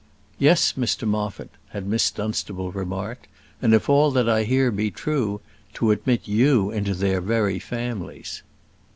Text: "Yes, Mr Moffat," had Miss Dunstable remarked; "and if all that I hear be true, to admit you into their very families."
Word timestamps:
"Yes, 0.39 0.73
Mr 0.73 1.07
Moffat," 1.07 1.51
had 1.69 1.85
Miss 1.85 2.09
Dunstable 2.09 2.71
remarked; 2.71 3.27
"and 3.61 3.71
if 3.71 3.87
all 3.87 4.09
that 4.09 4.27
I 4.27 4.45
hear 4.45 4.71
be 4.71 4.89
true, 4.89 5.41
to 5.75 5.91
admit 5.91 6.27
you 6.27 6.71
into 6.71 6.95
their 6.95 7.21
very 7.21 7.59
families." 7.59 8.41